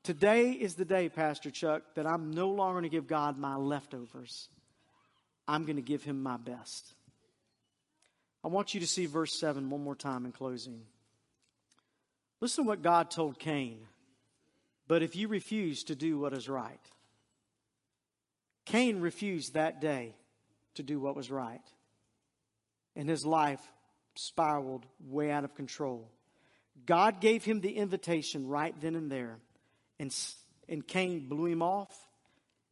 [0.04, 3.56] Today is the day, Pastor Chuck, that I'm no longer going to give God my
[3.56, 4.48] leftovers.
[5.48, 6.94] I'm going to give him my best.
[8.44, 10.82] I want you to see verse 7 one more time in closing.
[12.40, 13.80] Listen to what God told Cain.
[14.86, 16.80] But if you refuse to do what is right,
[18.64, 20.14] Cain refused that day
[20.74, 21.62] to do what was right.
[22.96, 23.60] And his life
[24.14, 26.10] spiraled way out of control.
[26.86, 29.38] God gave him the invitation right then and there.
[29.98, 30.14] And,
[30.68, 31.94] and Cain blew him off,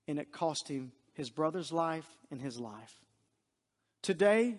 [0.07, 2.95] and it cost him his brother's life and his life.
[4.03, 4.57] Today,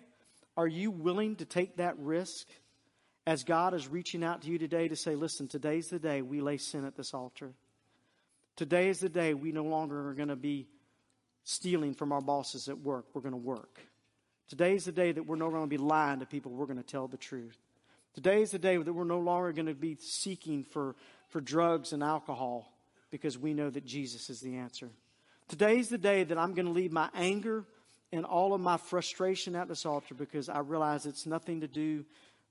[0.56, 2.46] are you willing to take that risk
[3.28, 6.40] as God is reaching out to you today to say, listen, today's the day we
[6.40, 7.52] lay sin at this altar?
[8.56, 10.66] Today is the day we no longer are going to be
[11.44, 13.04] stealing from our bosses at work.
[13.12, 13.80] We're going to work.
[14.48, 16.52] Today is the day that we're no longer going to be lying to people.
[16.52, 17.58] We're going to tell the truth.
[18.14, 20.96] Today is the day that we're no longer going to be seeking for,
[21.28, 22.72] for drugs and alcohol
[23.10, 24.88] because we know that Jesus is the answer.
[25.48, 27.66] Today is the day that I'm going to leave my anger
[28.10, 32.06] and all of my frustration at this altar because I realize it's nothing to do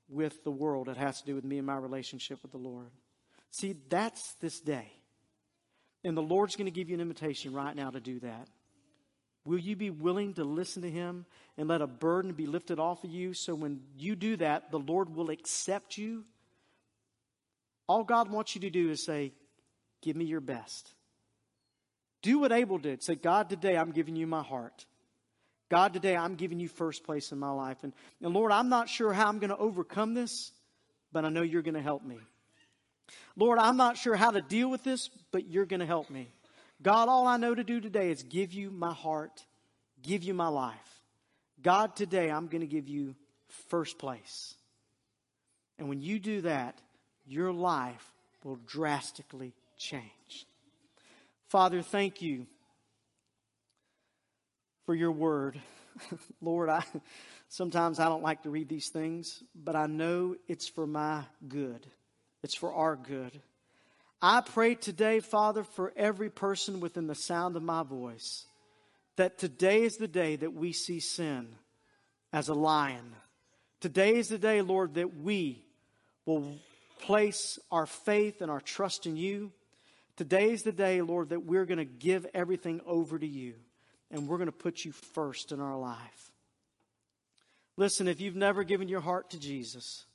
[0.09, 0.89] with the world.
[0.89, 2.89] It has to do with me and my relationship with the Lord.
[3.51, 4.91] See, that's this day.
[6.03, 8.47] And the Lord's going to give you an invitation right now to do that.
[9.45, 11.25] Will you be willing to listen to Him
[11.57, 14.79] and let a burden be lifted off of you so when you do that, the
[14.79, 16.25] Lord will accept you?
[17.87, 19.33] All God wants you to do is say,
[20.01, 20.93] Give me your best.
[22.21, 23.03] Do what Abel did.
[23.03, 24.85] Say, God, today I'm giving you my heart.
[25.69, 27.77] God, today I'm giving you first place in my life.
[27.83, 30.51] And, and Lord, I'm not sure how I'm going to overcome this,
[31.11, 32.17] but I know you're going to help me.
[33.35, 36.29] Lord, I'm not sure how to deal with this, but you're going to help me.
[36.81, 39.45] God, all I know to do today is give you my heart,
[40.01, 40.75] give you my life.
[41.61, 43.15] God, today I'm going to give you
[43.69, 44.55] first place.
[45.79, 46.79] And when you do that,
[47.25, 48.13] your life
[48.43, 50.45] will drastically change.
[51.49, 52.47] Father, thank you
[54.87, 55.59] for your word.
[56.41, 56.83] Lord, I
[57.49, 61.85] sometimes I don't like to read these things, but I know it's for my good.
[62.41, 63.39] It's for our good.
[64.21, 68.45] I pray today, Father, for every person within the sound of my voice,
[69.17, 71.49] that today is the day that we see sin
[72.31, 73.13] as a lion.
[73.81, 75.65] Today is the day, Lord, that we
[76.25, 76.57] will
[77.01, 79.51] place our faith and our trust in you.
[80.15, 83.55] Today is the day, Lord, that we're going to give everything over to you
[84.11, 86.31] and we're going to put you first in our life.
[87.75, 90.05] Listen, if you've never given your heart to Jesus,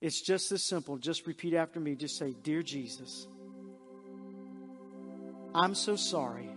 [0.00, 0.96] it's just this simple.
[0.98, 1.94] Just repeat after me.
[1.94, 3.26] Just say, Dear Jesus,
[5.54, 6.48] I'm so sorry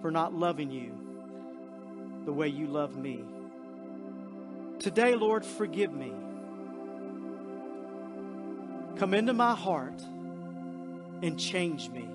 [0.00, 0.92] for not loving you
[2.24, 3.24] the way you love me.
[4.78, 6.12] Today, Lord, forgive me.
[8.98, 10.00] Come into my heart
[11.22, 12.08] and change me.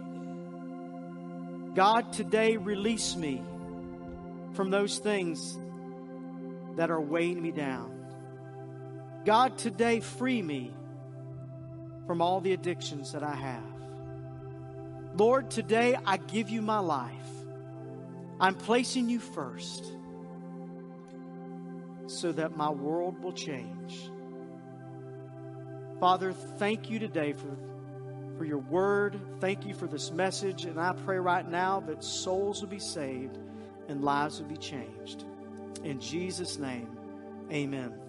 [1.75, 3.43] God, today release me
[4.53, 5.57] from those things
[6.75, 7.93] that are weighing me down.
[9.25, 10.73] God, today free me
[12.05, 13.63] from all the addictions that I have.
[15.15, 17.11] Lord, today I give you my life.
[18.39, 19.91] I'm placing you first
[22.07, 24.09] so that my world will change.
[25.99, 27.57] Father, thank you today for
[28.37, 29.19] for your word.
[29.39, 30.65] Thank you for this message.
[30.65, 33.37] And I pray right now that souls will be saved
[33.87, 35.25] and lives will be changed.
[35.83, 36.89] In Jesus' name,
[37.51, 38.06] amen.